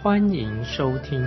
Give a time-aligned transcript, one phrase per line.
[0.00, 1.20] 欢迎收听。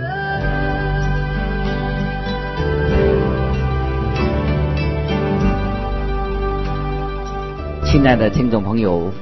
[7.84, 9.12] 亲爱的听众朋友，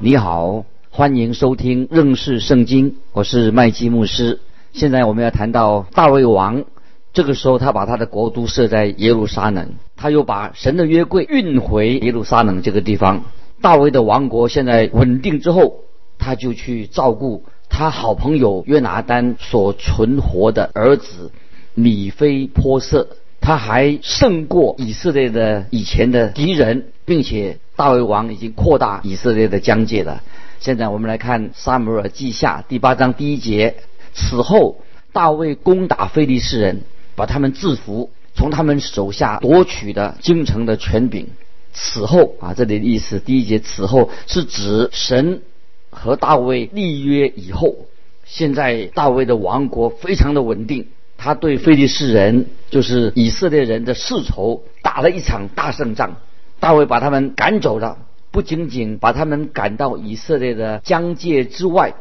[0.00, 0.64] 你好。
[0.90, 4.40] 欢迎收听认识圣经，我是麦基牧师。
[4.72, 6.64] 现在我们要谈到大卫王，
[7.12, 13.22] 这个时候他把他的国都设在耶路撒冷，他又把神的约柜运回耶路撒冷这个地方。
[13.62, 15.76] 大卫的王国现在稳定之后，
[16.18, 21.32] 他就去照顾他好朋友约拿丹所存活的儿子
[21.72, 23.08] 米菲波瑟，
[23.40, 30.22] 他还胜过以色列的以前的敌人，并且大卫王已经扩大以色列的疆界了。
[30.58, 33.76] 现在我们来看《撒母耳记下》第八章第一节。
[34.12, 34.82] 此后，
[35.12, 36.82] 大卫攻打非利士人，
[37.14, 41.28] 把他们制服，从他们手下夺取的京城的权柄。
[41.72, 45.40] 此后啊，这里的意思，第一节此后是指神
[45.90, 47.76] 和大卫立约以后。
[48.24, 50.86] 现在大卫的王国非常的稳定，
[51.18, 56.16] 他对非利士人，就是以色列人的世仇，打了一场大胜仗。
[56.60, 57.98] 大卫把他们赶走了。
[58.30, 61.94] 不仅仅把他们赶到以色列的疆界之外，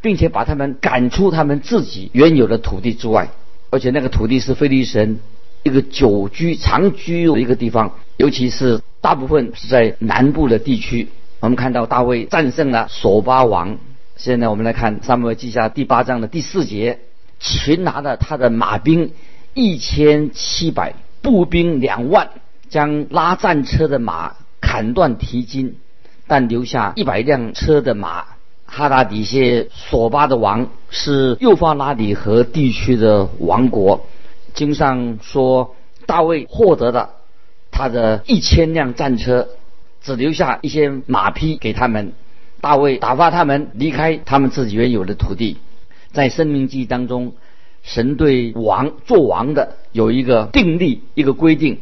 [0.00, 3.30] 并且把他们赶出他们自己原有的土地之外，
[3.70, 5.18] 而且那个土地是非利神
[5.64, 11.08] 一个久居长居的一个地方，尤其是大部分是在南部的地区。
[11.42, 13.76] 我们看到大卫战胜了索巴王。
[14.14, 17.00] 现在我们来看《撒母耳记下》第八章的第四节：
[17.40, 19.10] 擒拿了他的马兵
[19.52, 22.30] 一千七百，步兵两万，
[22.68, 24.36] 将拉战车的马。
[24.60, 25.74] 砍断蹄筋，
[26.28, 28.24] 但留下一百辆车的马。
[28.64, 34.06] 哈达底谢索巴的王是幼发拉底河地区的王国。
[34.54, 35.74] 经上说，
[36.06, 37.10] 大卫获得了
[37.72, 39.48] 他的一千辆战车，
[40.02, 42.12] 只留下一些马匹给他们。
[42.60, 45.56] 大卫打发他们离开他们自己原有的土地。
[46.12, 47.34] 在生命记当中，
[47.82, 51.78] 神对王做王的有一个定例，一个规定。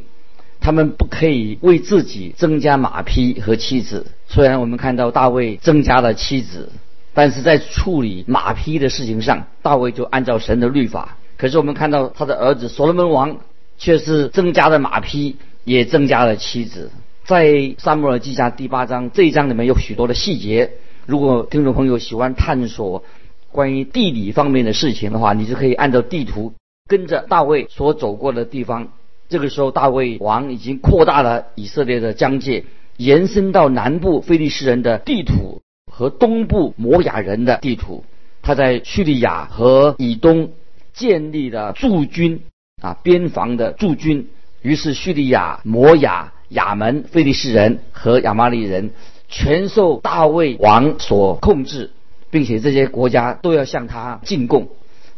[0.63, 4.07] 他们不可以为自己增加马匹和妻子。
[4.29, 6.71] 虽然我们看到大卫增加了妻子，
[7.15, 11.17] 但是在处理马匹的事情上，大卫就按照神的律法。
[11.39, 13.39] 可是我们看到他的儿子所罗门王
[13.79, 16.91] 却是增加了马匹，也增加了妻子。
[17.31, 20.73] 在撒母耳记下第八章这一章里面有许多的细节。
[21.07, 23.05] 如果听众朋友喜欢探索
[23.53, 26.55] 关于地理方面的事情的话，你就可以按照地图
[26.89, 28.89] 跟着大卫所走过的地方。
[29.29, 32.65] 这个时候，大卫王已经扩大了以色列的疆界，
[32.97, 38.05] 延伸到南部菲利士人的地土和东部摩亚人的地土。
[38.43, 40.51] 他在叙利亚和以东
[40.93, 42.41] 建立了驻军
[42.83, 44.27] 啊，边防的驻军。
[44.63, 48.91] 于是，叙利亚、摩亚、亚门、菲利士人和亚玛利人
[49.29, 51.91] 全受大卫王所控制，
[52.31, 54.69] 并且这些国家都要向他进贡。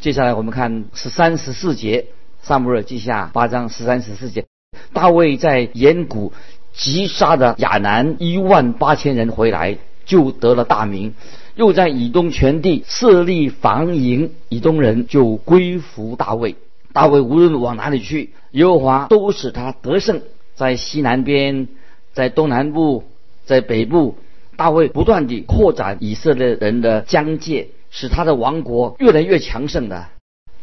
[0.00, 2.06] 接下来，我们看十三、十四节。
[2.44, 4.47] 萨姆尔记下八章十三十四节，
[4.93, 6.32] 大卫在岩谷
[6.72, 11.14] 击杀的亚南一万八千人回来，就得了大名。
[11.54, 16.56] 又在以东全地设立防营，以东人就归服大卫。
[16.93, 20.20] 大卫无论往哪里去，耶和华都使他得胜。
[20.54, 21.68] 在西南边，
[22.12, 23.04] 在东南部，
[23.44, 24.16] 在北部，
[24.56, 30.06] 大卫不断地扩展以色列人的疆界，使他的王国越来越强盛的。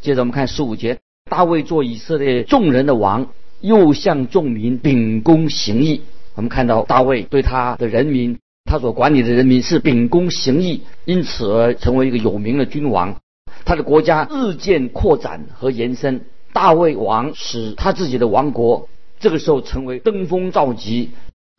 [0.01, 0.99] 接着我们看十五节。
[1.29, 3.27] 大卫做以色列众人的王，
[3.61, 6.01] 又向众民秉公行义。
[6.33, 13.15] 我们看到大卫对他的人民，他所管理的人民是秉公行义，因此而成为一个有名的君王。
[13.63, 16.21] 他的国家日渐扩展和延伸。
[16.51, 18.89] 大卫王使他自己的王国，
[19.19, 21.11] 这个时候成为登峰造极，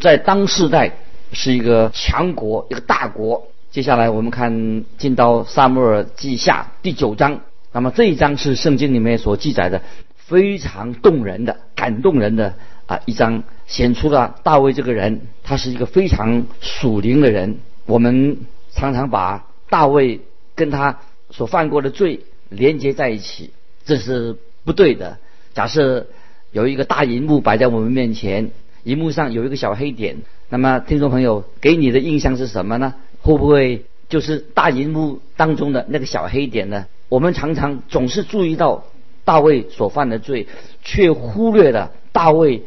[0.02, 0.92] 在当世代
[1.32, 3.48] 是一个强国，一个大国。
[3.70, 7.40] 接下来我们看进到撒母耳记下第九章。
[7.72, 9.82] 那么这一章是圣经里面所记载的
[10.16, 12.54] 非常动人的、感动人的
[12.86, 17.58] 啊一章，显出了大卫这个人，他是一个非常属灵的人。
[17.86, 18.38] 我们
[18.72, 20.20] 常常把大卫
[20.54, 20.98] 跟他
[21.30, 23.50] 所犯过的罪连接在一起，
[23.84, 25.18] 这是不对的。
[25.54, 26.06] 假设
[26.52, 28.50] 有一个大银幕摆在我们面前，
[28.84, 30.16] 银幕上有一个小黑点，
[30.48, 32.94] 那么听众朋友给你的印象是什么呢？
[33.22, 36.86] 会不会就是大银幕当中的那个小黑点呢？
[37.08, 38.84] 我们常常总是注意到
[39.24, 40.48] 大卫所犯的罪，
[40.82, 42.62] 却忽略了大卫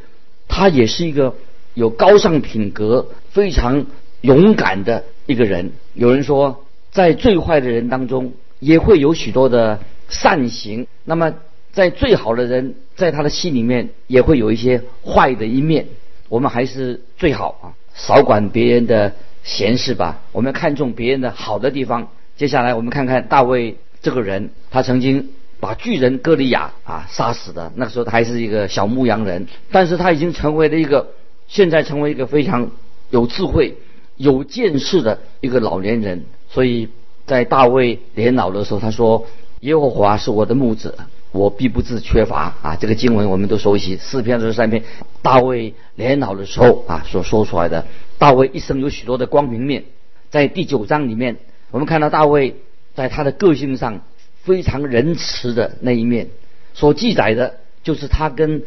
[0.47, 1.35] 他也是一个
[1.73, 3.85] 有高尚品格、非常
[4.21, 5.71] 勇敢的一个人。
[5.93, 10.87] 有人说，在最坏的人当中，也会有许多的善行。
[11.03, 11.33] 那么，
[11.73, 15.87] 在最好的人，在他的心里面，也会有一些坏的一面。
[16.29, 20.21] 我们还是最好啊，少管别人的闲事吧。
[20.31, 22.07] 我们看重别人的好的地方。
[22.37, 23.75] 接下来，我们看看大卫。
[24.03, 25.29] 这个人，他曾经
[25.61, 27.71] 把巨人歌利亚啊杀死的。
[27.77, 31.07] 那个时候他还是一个小牧羊人，但是他已经成为了一个，
[31.47, 32.69] 现在成为一个非常
[33.11, 33.77] 有智慧、
[34.17, 36.25] 有见识的一个老年人。
[36.49, 36.89] 所以
[37.25, 39.25] 在大卫年老的时候，他说
[39.61, 40.93] ：“耶和华是我的牧者，
[41.33, 44.81] 我必不致缺乏。”啊，这个经文我们都熟悉，四篇二十三篇。
[45.21, 47.85] 大卫年老的时候啊所说出来的。
[48.17, 49.83] 大卫一生有许多的光明面，
[50.29, 51.35] 在第九章里面，
[51.71, 52.55] 我们看到大卫。
[52.95, 54.01] 在他的个性上
[54.43, 56.27] 非常仁慈的那一面，
[56.75, 58.61] 所记载的就是他跟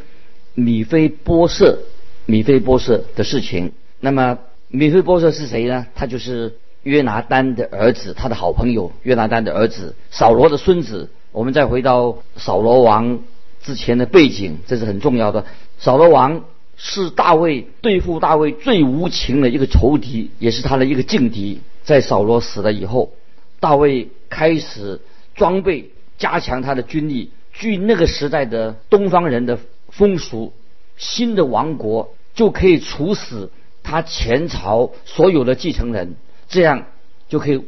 [0.54, 1.78] 米菲波设、
[2.24, 3.70] 米菲波设的事情。
[4.00, 4.36] 那么
[4.66, 5.86] 米菲波设是谁呢？
[5.94, 6.52] 他就是
[6.82, 11.08] 约拿丹的儿子，他的好朋友约拿丹的儿子，扫罗的孙子。
[11.37, 13.19] 我们再回到扫罗王
[13.61, 15.44] 之前的背景，这是很重要的。
[15.77, 16.44] 扫罗王
[16.79, 21.61] 是大卫对付大卫最无情的一个仇敌，也是他的一个劲敌。
[21.85, 23.12] 在扫罗死了以后。
[23.61, 25.03] 大卫开始
[25.35, 27.33] 装备加强他的军力。
[27.53, 29.59] 据那个时代的东方人的
[29.91, 30.55] 风俗，
[30.97, 33.50] 新的王国就可以处死
[33.83, 36.17] 他前朝所有的继承人，
[36.49, 36.87] 这样
[37.29, 37.62] 就可以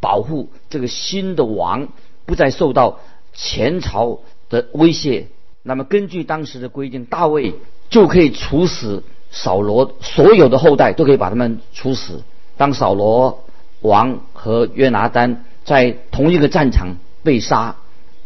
[0.00, 1.86] 保护这个新的王
[2.24, 3.00] 不再受到
[3.32, 5.26] 前朝的威胁。
[5.62, 7.54] 那么根据当时的规定，大卫
[7.88, 12.22] 就可以处死扫罗所有的后代，都可以把他们处死。
[12.56, 13.44] 当扫罗。
[13.82, 17.74] 王和约拿丹在同一个战场被杀，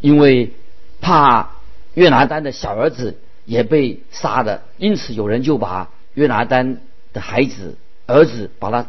[0.03, 0.53] 因为
[1.01, 1.53] 怕
[1.95, 3.17] 约拿丹的小儿子
[3.47, 6.83] 也被杀的，因此有人就把约拿丹
[7.15, 8.87] 的孩子儿子把他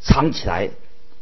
[0.00, 0.70] 藏起来。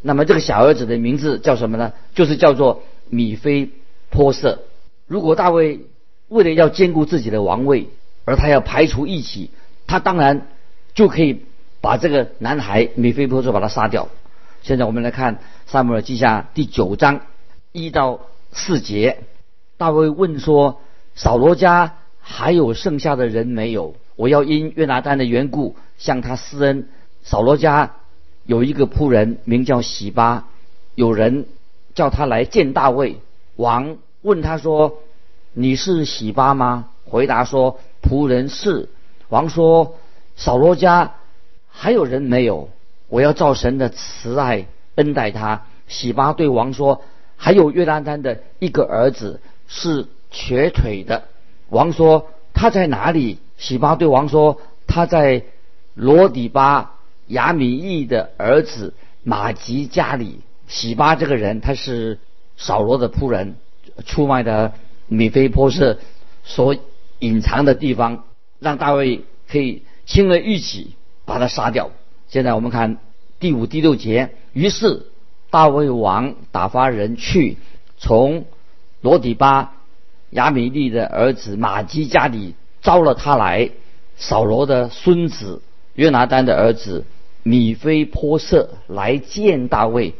[0.02, 1.92] 那么这个小儿子的名字叫什么呢？
[2.14, 3.70] 就是叫做米菲
[4.10, 4.62] 波色。
[5.06, 5.80] 如果大卫
[6.28, 7.88] 为了要兼顾自己的王位，
[8.24, 9.50] 而他要排除异己，
[9.86, 10.48] 他当然
[10.94, 11.42] 就可以
[11.80, 14.08] 把这个男孩米菲波色把他杀掉。
[14.62, 15.36] 现在我们来看
[15.66, 17.20] 《萨母尔记下》第九章
[17.70, 18.20] 一到
[18.52, 19.18] 四节。
[19.76, 20.80] 大卫问说
[21.14, 23.94] ：“扫罗家还有剩下的人没有？
[24.16, 26.88] 我要因约拿丹的缘故向他施恩。”
[27.22, 27.96] 扫罗家
[28.44, 30.48] 有一个仆人名叫喜巴，
[30.94, 31.46] 有人
[31.94, 33.20] 叫他来见大卫
[33.56, 33.98] 王。
[34.26, 34.98] 问他说
[35.54, 38.88] ：“你是喜巴吗？”回答说：“仆人是。”
[39.30, 39.94] 王说
[40.34, 41.14] ：“扫罗家
[41.68, 42.68] 还有人没有？”
[43.08, 44.66] 我要照神的慈爱
[44.96, 45.66] 恩待他。
[45.86, 47.02] 喜巴对王说
[47.38, 51.22] ：“还有约拿丹的一个儿子是瘸腿的。”
[51.70, 55.44] 王说：“他在哪里？”喜巴对王说：“他在
[55.94, 56.96] 罗底巴
[57.28, 58.92] 亚米义的儿子
[59.22, 62.18] 马吉家里。”喜巴这个人他是
[62.56, 63.56] 扫罗的仆人，
[64.04, 64.72] 出卖的
[65.08, 65.98] 米菲波设
[66.44, 66.76] 所
[67.18, 68.24] 隐藏的地方，
[68.58, 70.88] 让大卫可以轻而易举
[71.24, 71.90] 把他杀掉。
[72.28, 72.98] 现在我们看
[73.38, 74.30] 第五、第六节。
[74.52, 75.06] 于是
[75.50, 77.58] 大卫王打发人去，
[77.98, 78.46] 从
[79.00, 79.74] 罗底巴
[80.30, 83.70] 亚米利的儿子马基家里招了他来。
[84.18, 85.60] 扫罗的孙子
[85.92, 87.04] 约拿丹的儿子
[87.42, 90.14] 米菲波设来见大卫，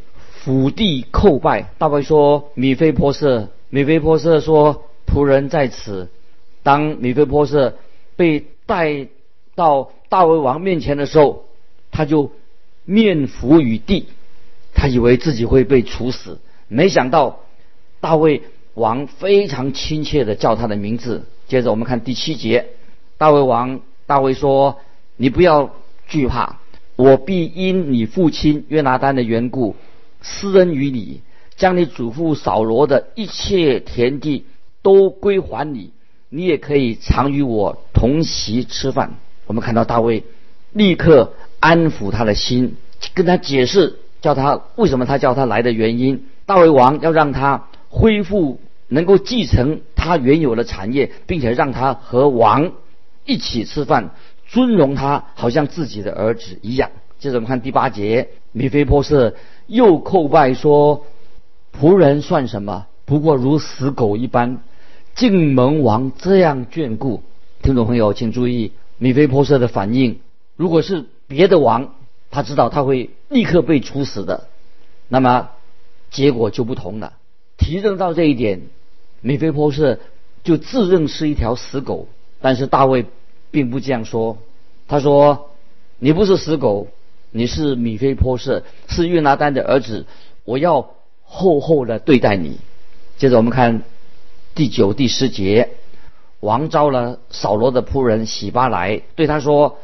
[0.47, 1.73] 伏地叩拜。
[1.77, 6.07] 大卫说：“米菲波设，米菲波设说，仆人在此。”
[6.63, 7.75] 当米菲波设
[8.15, 9.07] 被带
[9.55, 11.43] 到大卫王面前的时候，
[11.91, 12.31] 他就
[12.85, 14.05] 面伏于地，
[14.73, 16.39] 他以为自己会被处死，
[16.69, 17.41] 没想到
[17.99, 21.25] 大卫王非常亲切的叫他的名字。
[21.49, 22.67] 接着我们看第七节，
[23.17, 24.77] 大卫王大卫说
[25.17, 25.71] ：“你不要
[26.07, 26.61] 惧怕，
[26.95, 29.75] 我必因你父亲约拿丹的缘故
[30.27, 31.21] 施恩于你，
[31.55, 34.45] 将你祖父扫罗的一切田地
[34.81, 35.91] 都归还你，
[36.29, 39.15] 你也可以常与我同席吃饭。”
[39.47, 40.23] 我们看到大卫
[40.73, 41.33] 立刻。
[41.59, 42.75] 安抚他的心，
[43.15, 46.25] 跟他解释，叫他为什么他叫他来的原因。
[46.45, 52.73] 大卫王要让他恢复，能够继承他原有的产业，并且让他和王
[53.25, 54.11] 一起吃饭，
[54.45, 56.91] 尊荣他，好像自己的儿子一样。
[57.17, 59.33] 接着我们看第八节，米菲波设
[59.67, 61.05] 又叩拜说
[61.79, 62.87] ：“仆人算什么？
[63.05, 64.61] 不过如死狗一般，
[65.15, 67.21] 竟蒙王这样眷顾。”
[67.61, 70.19] 听众朋友，请注意米菲波设的反应，
[70.55, 71.05] 如果是。
[71.29, 71.93] 别的王，
[72.31, 74.47] 他知道他会立刻被处死的，
[75.09, 75.49] 那么
[76.09, 77.15] 结果就不同了。
[77.57, 78.61] 提认到这一点，
[79.19, 79.99] 米菲波设
[80.45, 82.07] 就自认是一条死狗。
[82.39, 83.07] 但是大卫
[83.51, 84.37] 并不这样说，
[84.87, 85.49] 他说
[85.99, 86.87] ：“你不是死狗，
[87.37, 90.05] 你是米菲波设，是约拿丹的儿子，
[90.43, 90.89] 我要
[91.23, 92.57] 厚厚的对待你。”
[93.17, 93.83] 接着我们看
[94.55, 95.69] 第九、第十节，
[96.39, 99.77] 王召了扫罗的仆人喜巴来，对他说：“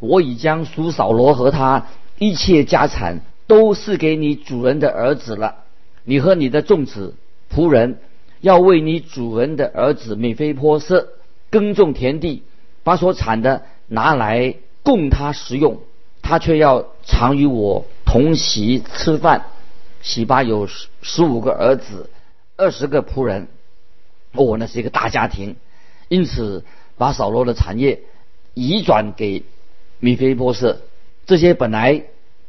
[0.00, 1.86] 我已将属扫罗和他
[2.18, 5.56] 一切家产都是给你主人的儿子了。
[6.04, 7.14] 你和你的众子
[7.52, 7.98] 仆人
[8.40, 11.08] 要为你主人的儿子米菲波设。”
[11.50, 12.42] 耕种田地，
[12.84, 15.80] 把所产的拿来供他食用，
[16.28, 19.46] 他却要常与我同席吃饭。
[20.02, 22.10] 喜巴有十十五个儿子，
[22.58, 23.48] 二十个仆人，
[24.32, 25.56] 哦，那是一个大家庭，
[26.08, 26.66] 因此
[26.98, 28.02] 把扫罗的产业
[28.52, 29.42] 移转给
[30.00, 30.82] 米菲波设，
[31.24, 32.04] 这些本来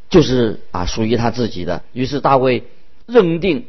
[0.10, 1.84] 就是啊属于他自己的。
[1.94, 2.66] 于是大卫
[3.06, 3.68] 认定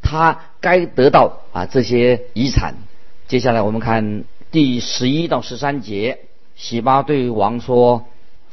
[0.00, 2.76] 他该得到啊这些遗产。
[3.28, 4.24] 接下来我们看。
[4.50, 6.20] 第十一到十三节，
[6.54, 8.04] 喜巴对王说：“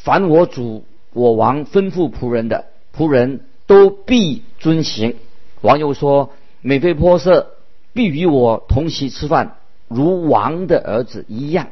[0.03, 2.65] 凡我主我王吩咐仆人的，
[2.95, 5.15] 仆人都必遵行。”
[5.61, 6.31] 王又说
[6.61, 7.55] ：“美菲波设
[7.93, 11.67] 必与我同席吃饭，如王的儿子一样。”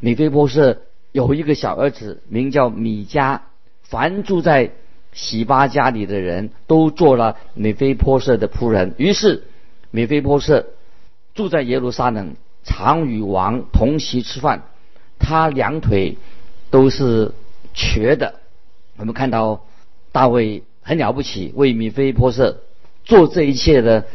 [0.00, 0.78] 美菲波设
[1.12, 3.40] 有一个小儿子，名叫米迦。
[3.82, 4.72] 凡住在
[5.12, 8.94] 喜巴家里的人都做了美菲波设的仆人。
[8.96, 9.44] 于是
[9.90, 10.66] 美菲波设
[11.34, 12.34] 住在耶路撒冷。
[12.68, 14.64] 常与王同席吃饭，
[15.20, 16.18] 他两腿
[16.68, 17.32] 都是
[17.76, 18.34] 瘸的。
[18.96, 19.64] 我们看到
[20.10, 22.62] 大卫很了不起，为米菲波设
[23.04, 24.06] 做这一切的，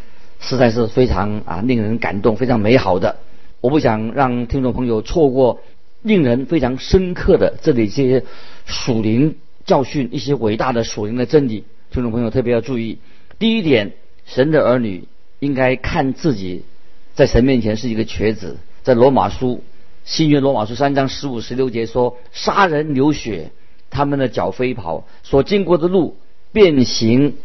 [0.42, 3.18] 实在是非常啊令人感动，非常美好的。
[3.62, 5.62] 我不想让听众朋友错过
[6.02, 8.26] 令人非常深刻的这里这些
[8.66, 11.64] 属灵教训，一些伟大的属灵的真理。
[11.92, 12.98] 听众朋友特别要注意，
[13.38, 13.94] 第一点，
[14.26, 15.04] 神的儿女
[15.40, 16.66] 应该看自己。
[17.14, 19.64] 在神面前是一个瘸子，在罗马书
[20.04, 23.52] 新约罗马书三章十五十六节说：杀人流血，
[23.90, 26.18] 他们的脚飞跑，所经过的路
[26.52, 27.36] 变形，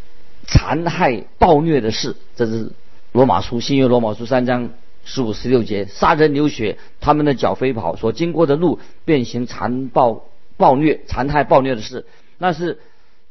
[0.46, 2.16] 残害暴虐的事。
[2.34, 2.72] 这是
[3.12, 4.70] 罗马书新约罗马书三章
[5.04, 10.24] 十五十六节：杀人流血，他们的脚飞跑，所经过的路变形，残暴
[10.56, 12.06] 暴虐，残害暴虐的事。
[12.38, 12.78] 那是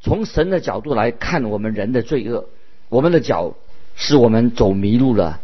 [0.02, 2.48] 从神的角度来看我们人的罪恶，
[2.90, 3.56] 我们的脚
[3.96, 5.42] 使我们走迷路了。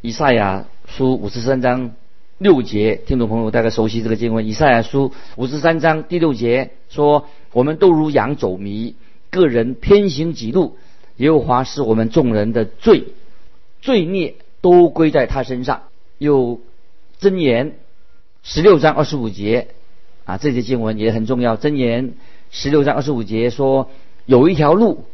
[0.00, 1.92] 以赛亚书五十三章
[2.40, 4.46] 六节，听众朋友大概熟悉这个经文。
[4.46, 8.94] 以赛亚书五十三章第六节说：“我们都如羊走迷，
[9.28, 10.78] 个人偏行己路。
[11.18, 13.08] 耶和华是我们众人的罪，
[13.82, 15.82] 罪孽都归在他身上。”
[16.16, 16.60] 又
[17.20, 17.74] 箴言
[18.42, 19.68] 十六章二十五节
[20.24, 21.58] 啊，这些经文也很重要。
[21.58, 22.14] 箴言
[22.50, 23.90] 十六章二十五节说
[24.24, 25.04] ：“有一条路，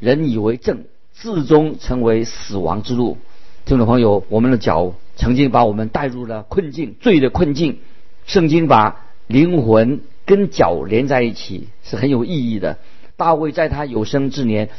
[0.00, 3.16] 人以为正，至终成为死亡之路。”
[3.64, 7.78] 听众朋友，我们的脚曾经把我们带入了困境，罪的困境。
[8.26, 12.78] 圣经把灵魂跟脚连在一起，是很有意义的。
[13.16, 14.70] 大卫在他有生之年，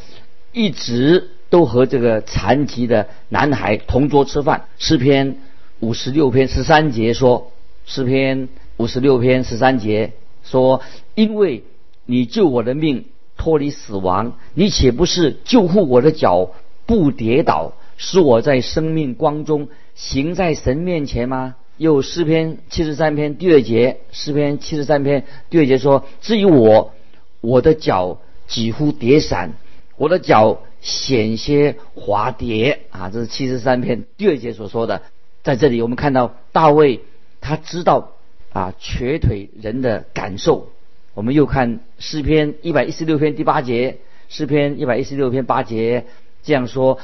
[0.51, 4.65] 一直都和这个残疾的男孩同桌吃饭。
[4.77, 5.37] 诗篇
[5.79, 7.51] 五十六篇十三节说
[7.85, 10.13] ：“诗篇五十六篇十三节
[10.43, 10.81] 说，
[11.13, 11.63] 因为
[12.05, 13.05] 你救我的命，
[13.37, 16.51] 脱离死亡，你岂不是救护我的脚
[16.85, 21.55] 不跌倒？”使我在生命光中行在神面前吗？
[21.77, 26.93] 又诗篇七十三篇第二节，诗篇七十三篇第二节说：“至于我，
[27.41, 29.53] 我的脚几乎跌散，
[29.97, 35.01] 我的脚险些滑跌啊！”这是七十三篇第二节所说的。
[35.43, 37.01] 在这里，我们看到大卫
[37.39, 38.11] 他知道
[38.51, 40.69] 啊瘸腿人的感受。
[41.13, 43.97] 我们又看诗篇一百一十六篇第八节，
[44.27, 46.05] 诗篇一百一十六篇八节
[46.43, 46.99] 这样说。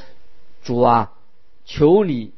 [0.64, 1.12] 主啊，
[1.66, 2.32] 求你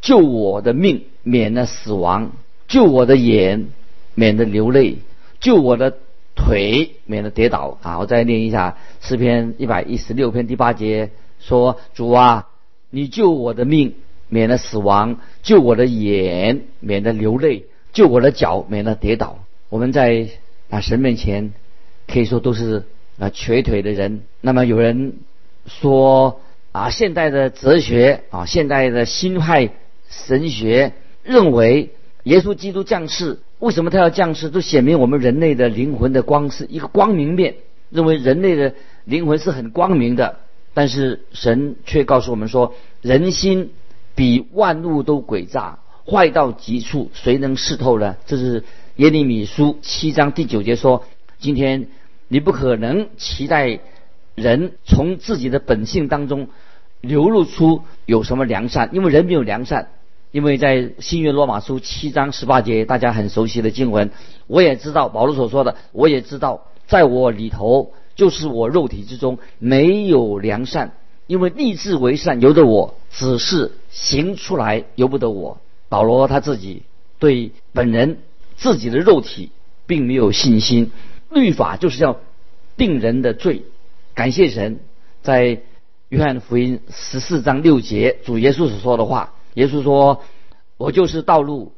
[0.00, 2.30] 救我的命，免了死亡；
[2.68, 3.68] 救我的眼，
[4.14, 4.96] 免得流泪；
[5.40, 5.98] 救我的
[6.34, 7.78] 腿，免得跌倒。
[7.82, 12.48] 啊，我再念一下诗篇一百一十六篇第八节，说：主啊，
[12.90, 13.94] 你救我的命，
[14.28, 19.38] 免了死亡；救我的眼，免得流泪；救我的脚，免得跌倒。
[19.68, 20.28] 我们在
[20.70, 21.52] 啊神面前，
[22.06, 22.84] 可以说都是
[23.18, 24.22] 啊瘸腿的人。
[24.40, 25.14] 那么有人
[25.66, 26.40] 说。
[26.72, 29.70] 啊，现代的哲学啊，现代的新派
[30.10, 34.50] 神学认为，耶稣基督降世，为什么他要降世？
[34.50, 37.54] 都显明我们人类的灵魂的光是一个光明面，
[37.88, 38.74] 认为人类的
[39.04, 40.40] 灵魂是很光明的。
[40.74, 43.70] 但是神却告诉我们说，人心
[44.14, 48.16] 比万物都诡诈，坏到极处，谁能视透呢？
[48.26, 48.64] 这是
[48.96, 51.04] 耶利米书七章第九节说：
[51.38, 51.86] 今天
[52.28, 53.80] 你不可能期待。
[54.36, 56.48] 人从自己的本性当中
[57.02, 59.88] 流露出有什么良善，因为人没有良善。
[60.32, 64.10] 因为在新约罗马书七章十八节，大家很熟悉的经文，
[64.46, 70.92] 我也知道保罗所说的，我也知道在我里头，就是我肉体之中没有良善，
[71.26, 75.58] 因为立志为善由得我，只是行出来由不得我。
[75.88, 76.82] 保罗他自己
[77.18, 78.18] 对本人
[78.56, 79.50] 自己的肉体
[79.88, 80.92] 并没有信心，
[81.28, 82.18] 律法就是要
[82.76, 83.62] 定人的罪。
[84.14, 84.78] 感谢神，
[85.22, 85.58] 在
[86.08, 89.34] 约翰福音十四章六节，主耶稣所说的话。
[89.54, 90.22] 耶稣说
[90.78, 91.72] ：“我就是道路、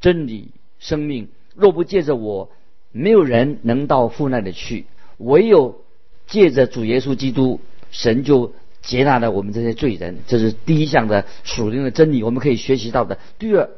[0.00, 1.28] 真理、生命。
[1.54, 2.50] 若不借着我，
[2.92, 4.84] 没有人能到父那里去。
[5.18, 5.80] 唯有
[6.26, 8.52] 借着主耶稣基督，神就
[8.82, 10.18] 接纳了我们这些罪人。
[10.26, 13.18] 这是第一项的属灵的真理，我们可以学习到的。
[13.38, 13.70] 第二，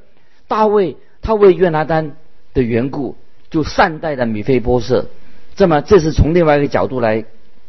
[0.49, 2.17] 大卫他为约拿丹
[2.53, 3.17] 的缘故，
[3.50, 5.07] 就善待了米菲波设。
[5.55, 7.25] 这么，这是从另外一个角度来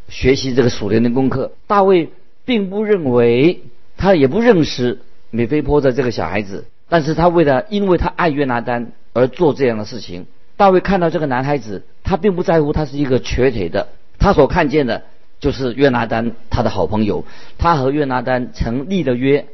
[0.09, 1.51] 学习这个属灵的功课。
[1.67, 2.09] 大卫
[2.45, 3.61] 并不认为，
[3.95, 10.25] 他也不认识。”米菲波的这个小孩子，但是他为了因为他爱约拿丹而做这样的事情。
[10.55, 15.03] 大卫看到这个男孩子，他并不在乎他是一个瘸腿的，他所看见的
[15.39, 17.25] 就是约拿丹他的好朋友。
[17.57, 19.45] 他和约拿丹曾立了约，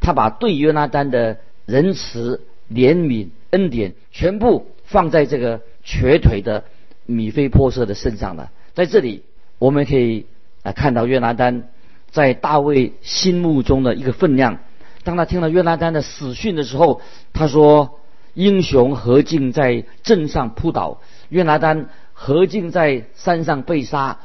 [0.00, 6.64] 他把对约拿丹的仁慈、怜悯、恩典全部放在这个瘸腿的
[7.06, 8.50] 米菲波设的身上了。
[8.74, 9.22] 在这里，
[9.58, 10.26] 我们可以
[10.62, 11.68] 啊看到约拿丹
[12.10, 14.58] 在大卫心目中的一个分量。
[15.02, 17.00] 当他听到约拿丹的死讯的时候，
[17.32, 17.98] 他说
[18.34, 24.18] ：“英雄何进在镇上扑倒，约拿丹何进在山上被杀。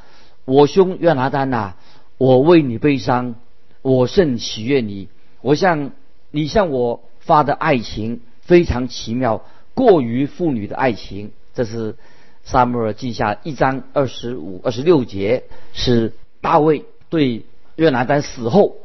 [0.44, 1.76] 我兄约拿丹呐，
[2.18, 3.36] 我为你悲伤，
[3.82, 5.08] 我甚喜悦你。
[5.42, 5.92] 我向
[6.32, 11.96] 你向我发的爱情非常奇妙，过于妇女的爱情。”这是
[12.44, 17.46] 萨母尔记下一章二十五、二十六节，是大卫对
[17.78, 18.76] 约拿丹死后。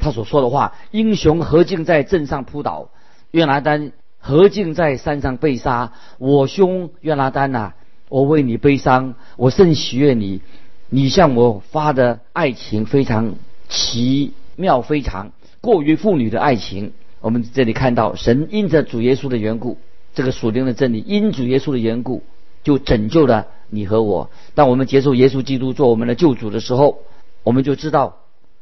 [0.00, 2.88] 他所说的话：“英雄何进在镇上扑倒，
[3.30, 5.92] 约拿丹何进在山上被杀。
[6.18, 7.74] 我兄约拿丹呐，
[8.08, 10.40] 我为你悲伤，我甚喜悦你。
[10.88, 13.34] 你向我发的爱情非常
[13.68, 16.92] 奇妙，非常过于妇女的爱情。
[17.20, 19.78] 我们这里看到，神因着主耶稣的缘故，
[20.14, 22.22] 这个属灵的真理，因主耶稣的缘故，
[22.64, 24.30] 就拯救了你和我。
[24.54, 26.98] 当我们接受耶稣基督做我们的救主的时候，
[27.44, 28.16] 我们就知道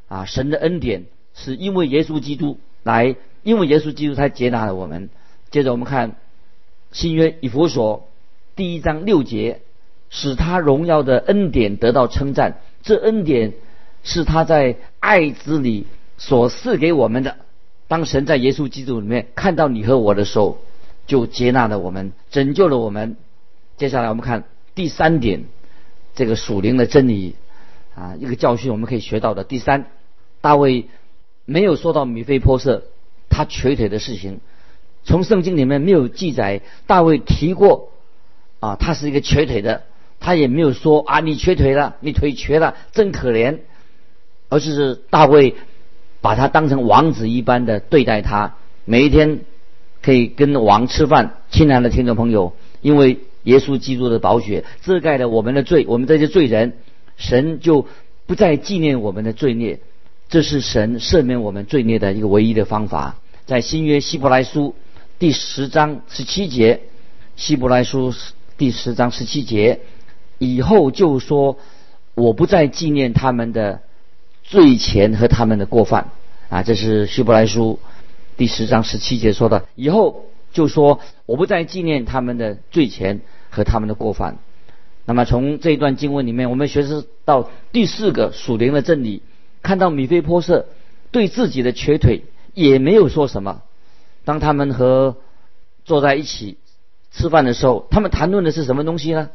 [0.08, 1.04] 啊，神的恩典。”
[1.38, 5.08] 是因为耶稣基督来，因为耶稣基督才接纳了我们。
[5.52, 6.16] 接着我们看
[6.90, 8.08] 新约以弗所
[8.56, 9.60] 第一章六节，
[10.10, 12.60] 使他荣耀的恩典得到称赞。
[12.82, 13.52] 这恩典
[14.02, 17.36] 是他在爱子里所赐给我们的。
[17.86, 20.58] 当神在耶稣基督里面看到你和我的时候，
[21.06, 23.16] 就接纳了我们，拯救了我们。
[23.76, 24.42] 接下来我们看
[24.74, 25.44] 第三点，
[26.16, 27.36] 这个属灵的真理
[27.94, 29.44] 啊，一个教训我们可以学到的。
[29.44, 29.86] 第三，
[30.40, 30.86] 大卫。
[31.50, 32.82] 没有说到米菲波设
[33.30, 34.40] 他瘸腿的事情，
[35.02, 37.88] 从圣经里面没有记载大卫提过
[38.60, 39.84] 啊，他是一个瘸腿的，
[40.20, 43.60] 他也没有说啊你瘸腿了，你腿瘸了，真可怜，
[44.50, 45.54] 而是大卫
[46.20, 49.40] 把他当成王子一般的对待他，每一天
[50.02, 51.36] 可以跟王吃饭。
[51.50, 56.74] 亲爱的听众朋友，因为耶稣基督的宝血遮盖了我们的罪，我们这些罪人，
[57.16, 57.86] 神就
[58.26, 59.80] 不再纪念我们的罪孽。
[60.28, 64.74] 这是神赦免我们罪孽的一个唯一的方法，在新约希伯来书
[65.18, 66.82] 第十章十七节，
[67.34, 68.12] 希伯来书
[68.58, 69.80] 第十章十七节
[70.36, 71.56] 以后就说，
[72.14, 73.80] 我不再纪念他们的
[74.42, 76.10] 罪前和他们的过犯
[76.50, 77.78] 啊，这是希伯来书
[78.36, 79.64] 第十章十七节说的。
[79.76, 84.36] 以后就说，我不再纪念他们的罪前和他们的过犯。
[85.06, 89.22] 那么从这一段经文里面，我们学习到第四个属灵的真理。
[89.68, 90.64] 看到米菲波设
[91.10, 93.60] 对自己的瘸腿也没有说什么。
[94.24, 95.18] 当他们和
[95.84, 96.56] 坐在一起
[97.12, 99.28] 吃饭的时候，他们谈论的是什么东西呢？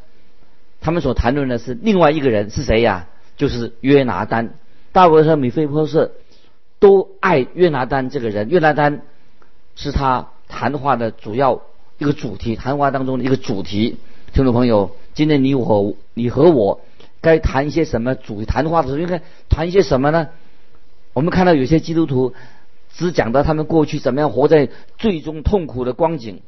[0.82, 3.10] 他们所谈论的是另外一个人是谁呀？
[3.38, 4.56] 就是约拿丹。
[4.91, 6.13] 大卫和米菲波设
[6.80, 8.50] 都爱约拿丹这个人。
[8.50, 9.04] 约拿丹
[9.76, 11.62] 是他谈话的主要
[12.00, 14.00] 一个主题，谈话当中的一个主题。
[14.34, 16.82] 听众朋友，今天你我你和我。
[17.24, 18.46] 该谈一些什么主？
[18.46, 20.28] 谈话的时候应该谈一些什么呢？
[21.14, 22.34] 我们看到有些基督徒
[22.94, 26.42] 只讲到他们过去怎么样活在最终痛苦的光景，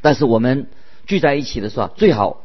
[0.00, 0.68] 但是我们
[1.06, 2.44] 聚在一起的时候，最好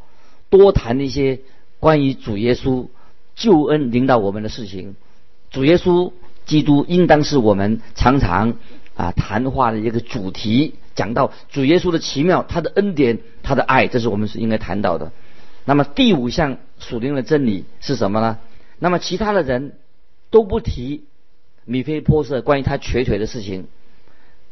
[0.50, 1.40] 多谈一些
[1.80, 2.88] 关于主耶稣
[3.36, 4.96] 救恩领导我们的事情。
[5.52, 6.12] 主耶稣
[6.46, 8.56] 基督应当是我们常常
[8.96, 15.12] 啊谈话的一个主题，讲到主耶稣的奇妙、他的恩典、他的爱，这是我们是应该谈到的。
[15.64, 18.40] 那么第五项属灵的真理是什么呢？
[18.80, 19.74] 那么其他的人
[20.30, 21.06] 都不提
[21.64, 23.68] 米菲波设关于他瘸腿的事情。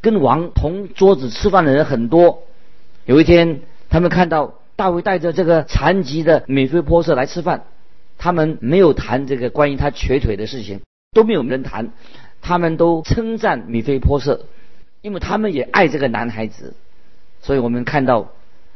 [0.02, 2.44] 跟王同桌子吃饭的人很多。
[3.06, 7.64] 有一天，他们看到大卫带着这个残疾的米菲波设来吃饭，
[8.18, 10.82] 他们没有谈这个关于他瘸腿的事情，
[11.14, 11.92] 都没有人谈，
[12.42, 14.46] 他们都称赞米菲波设，
[15.02, 16.74] 因为他们也爱这个男孩子。
[17.42, 18.32] 所以我们看到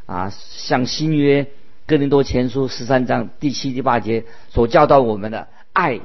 [0.05, 1.47] 啊，像新约
[1.87, 6.01] 哥林多前书十三章第七、第八节所教导我们的，爱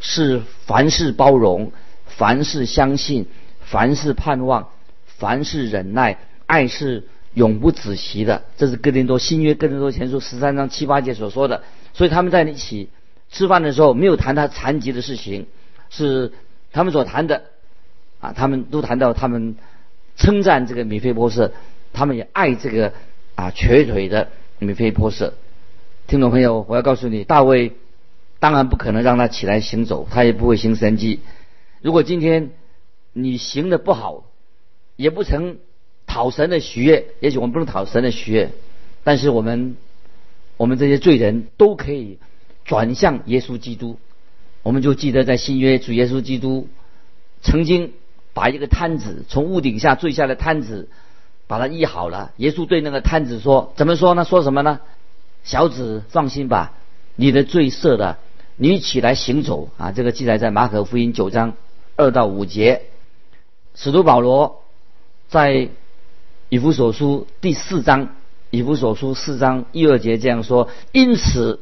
[0.00, 1.70] 是凡事包容，
[2.06, 3.28] 凡事相信。
[3.60, 4.68] 凡事盼望，
[5.06, 7.04] 凡事忍耐，爱是
[7.34, 8.42] 永不止息的。
[8.56, 11.62] 这是哥林多新约哥林多前书十三章七八节所说的。
[11.94, 12.90] 所以他们在一起
[13.30, 15.46] 吃饭的时候，没有谈他残疾的事情，
[15.88, 16.32] 是
[16.72, 17.44] 他们所谈的。
[18.20, 19.54] 啊，他们都谈到他们
[20.16, 21.52] 称赞这个米菲波设，
[21.92, 22.92] 他们也爱这个
[23.36, 24.28] 啊瘸腿的
[24.62, 25.34] 米菲波设。
[26.06, 27.72] 听众朋友，我要告诉你，大卫
[28.38, 31.20] 当然不可能让他起来行走，他也不会行神迹。
[31.80, 32.50] 如果今天。
[33.14, 34.24] 你行的不好，
[34.96, 35.58] 也不曾
[36.06, 37.08] 讨神的喜悦。
[37.20, 38.52] 也许我们不能讨神的喜悦，
[39.04, 39.76] 但是我们，
[40.56, 42.18] 我们这些罪人都可以
[42.64, 43.98] 转向耶稣基督。
[44.62, 46.68] 我们就记得在新约主耶稣基督
[47.42, 47.92] 曾经
[48.32, 50.88] 把一个摊子从屋顶下坠下的摊子，
[51.46, 52.32] 把它医好了。
[52.36, 54.24] 耶稣对那个摊子说：“怎么说呢？
[54.24, 54.80] 说什么呢？
[55.44, 56.72] 小子，放心吧，
[57.16, 58.18] 你的罪赦了，
[58.56, 61.54] 你起来行走啊！”这个记载在马可福音九章
[61.96, 62.82] 二到五节。
[63.74, 64.62] 使徒保罗
[65.28, 65.68] 在
[66.48, 68.14] 以弗所书第四章，
[68.50, 71.60] 以弗所书四章一二节这样说：因此，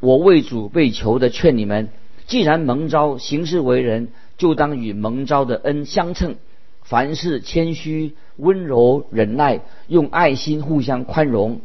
[0.00, 1.88] 我为主被求的劝你们，
[2.26, 6.36] 既然蒙召行事为人，就当与蒙召的恩相称。
[6.82, 11.60] 凡事谦虚、温柔、忍耐，用爱心互相宽容。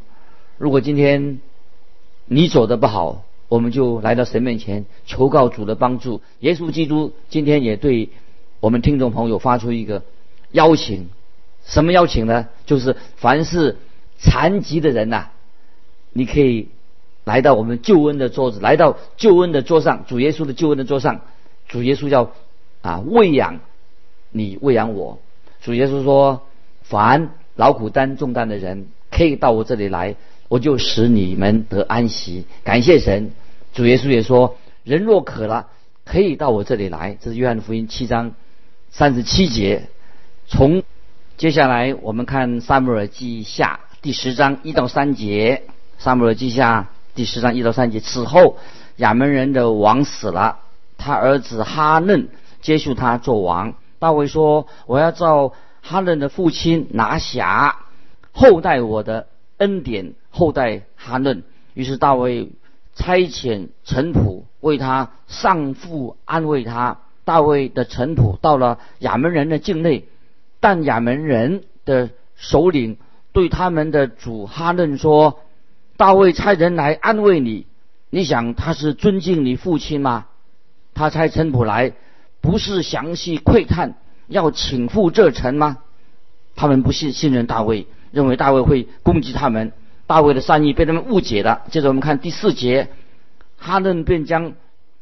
[0.58, 1.40] 如果今天
[2.26, 6.22] 你走的不好，我们就来到神面前求告主的帮助。
[6.40, 8.10] 耶稣基督今天也对。
[8.62, 10.02] 我们听众朋友发出一个
[10.52, 11.10] 邀请，
[11.66, 12.48] 什么邀请呢？
[12.66, 13.78] 就是凡是
[14.18, 15.28] 残疾的人呐，
[16.14, 16.70] 你可以
[17.26, 21.22] 来到我们救恩的桌子，来到救恩的桌上，主耶稣的救恩的桌上。
[21.68, 22.32] 主耶稣要
[22.82, 23.60] 啊喂养
[24.32, 25.20] 你，喂养我。
[25.62, 26.42] 主耶稣说：
[26.88, 30.16] 凡劳苦担重担的人，可以到我这里来，
[30.48, 32.46] 我就使你们得安息。
[32.64, 33.32] 感谢神。
[33.74, 35.68] 主耶稣也说：人若渴了，
[36.06, 37.18] 可以到我这里来。
[37.20, 38.34] 这是约翰福音七章。
[38.92, 39.90] 三十七节，
[40.48, 40.84] 从
[41.36, 45.64] 接下来我们看撒母耳记下第十章一到三节。
[45.98, 48.00] 撒母耳记下第十章一到三节。
[48.00, 48.58] 此后，
[48.98, 50.60] 亚门人的王死了，
[50.98, 52.30] 他儿子哈嫩
[52.62, 53.74] 接续他做王。
[54.00, 55.52] 大卫说：“我要照
[55.88, 57.78] 哈嫩的父亲拿辖
[58.32, 61.44] 后代我的恩典，后代哈嫩。”
[61.76, 62.50] 于是大卫
[62.96, 67.02] 差遣臣仆为他上父安慰他。
[67.24, 70.06] 大卫的臣仆到了亚门人的境内，
[70.60, 72.98] 但亚门人的首领
[73.32, 75.40] 对他们的主哈嫩说
[75.98, 77.68] ：“大卫差人来安慰你，
[78.10, 80.26] 你想他是尊敬你父亲吗？
[80.96, 81.94] 他差臣仆来，
[82.42, 83.96] 不是详细窥探
[84.28, 85.78] 要请赴这城吗？
[86.56, 89.74] 他们不信信任大卫，认为大卫会攻击他们。
[90.08, 91.64] 大卫的善意被他们误解了。
[91.72, 92.90] 接着我们看第四节，
[93.58, 94.54] 哈嫩便将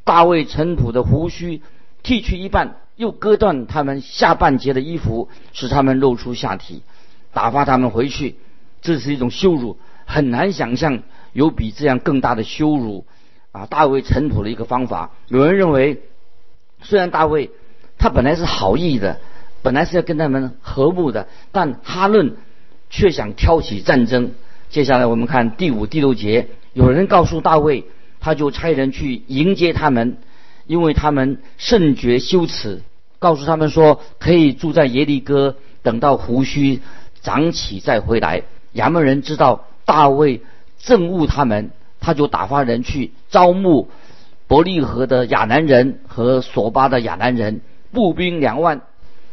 [0.03, 1.61] 大卫尘土的胡须。
[2.01, 6.83] 剃去一半，又割断他们下半截的衣服，使他们露出下体，
[7.33, 8.35] 打发他们回去。
[8.81, 13.05] 这是一种羞辱，很难想象有比这样更大的羞辱
[13.53, 13.65] 啊！
[13.67, 15.11] 大卫尘土的一个方法。
[15.27, 16.01] 有人认为，
[16.81, 17.51] 虽然大卫
[18.03, 19.21] 他本来是好意的，
[19.61, 22.35] 本来是要跟他们和睦的，但哈伦
[22.89, 24.31] 却想挑起战争。
[24.69, 27.85] 接下来我们看第五、第六节，有人告诉大卫，
[28.19, 30.17] 他就差人去迎接他们。
[30.67, 32.81] 因为他们甚觉羞耻，
[33.19, 36.81] 告诉他们说可以住在耶利哥，等到胡须
[37.21, 38.43] 长起再回来。
[38.73, 40.41] 亚门人知道大卫
[40.81, 43.87] 憎恶他们，他就打发人去招募
[44.47, 47.61] 伯利河的亚南人和索巴的亚南人，
[47.93, 48.81] 步兵两万，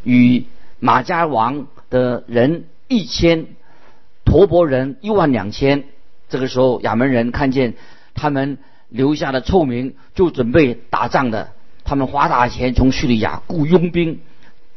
[0.05, 0.45] 与
[0.79, 3.47] 马家王的人一千，
[4.25, 5.83] 陀伯人一万两千。
[6.29, 7.75] 这个时候，亚门人看见
[8.15, 8.59] 他们。
[8.93, 11.53] 留下的臭名，就准备打仗的。
[11.85, 14.19] 他们花大钱从叙利亚雇佣兵，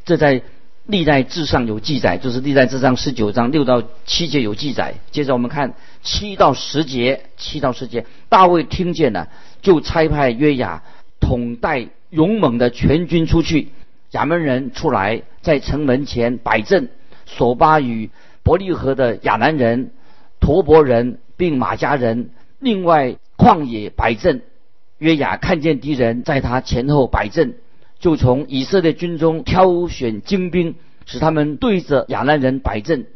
[0.06, 0.44] 这在
[0.86, 4.94] 历代志上有记载，就是历代志上十九章六到七节有记载。
[5.10, 9.30] 接着我们看七到十节，七到十节，大卫听见了，
[9.64, 10.84] 就差派约雅
[11.24, 13.70] 统带勇猛的全军出去。
[14.12, 16.90] 亚门人出来，在城门前摆阵，
[17.26, 18.12] 索巴与
[18.44, 19.92] 伯利河的亚南人、
[20.40, 23.16] 陀伯人并马家人，另外。
[23.36, 24.44] 旷野摆阵，
[25.00, 27.56] 约雅看见敌人在他前后摆阵，
[28.00, 33.08] 就从以色列军中挑选精兵，使他们对着亚兰人摆阵。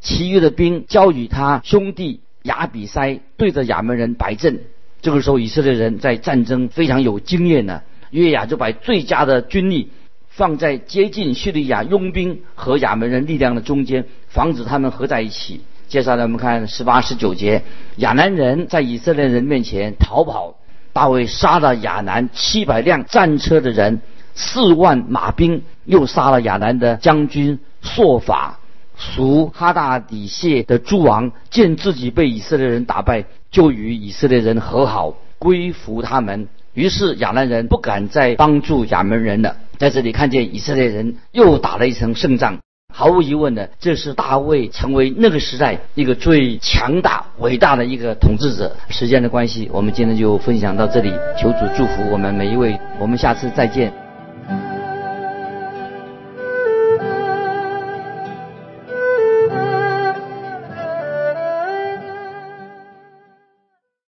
[0.00, 4.60] 其余的兵交与他兄弟亚比塞对着亚门人摆阵。
[5.08, 7.80] 这个时候，以色列人在战争非常有经验呢。
[8.10, 9.90] 约雅就把最佳的军力
[10.28, 15.62] 放在接近叙利亚佣兵和亚门人力量的中间，防止他们合在一起。
[15.88, 17.62] 接下来我们看十八、十九节，
[17.96, 20.56] 亚南人在以色列人面前逃跑，
[20.92, 24.02] 大卫杀了亚南七百辆战车的人，
[24.34, 28.60] 四万马兵，又杀了亚南的将军朔法。
[28.98, 36.48] 属哈大底谢的诸王见自己被以色列人打败，就与以色列人和好，归服他们。
[36.74, 39.56] 于是亚兰人不敢再帮助亚门人了。
[39.78, 42.58] 在这里看见以色列人又打了一场胜仗。
[42.92, 48.76] 毫无疑问的，这是大卫成为那个时代一个最强大、伟大的一个统治者。
[48.88, 51.12] 时间的关系，我们今天就分享到这里。
[51.40, 54.07] 求主祝福我们每一位，我们下次再见。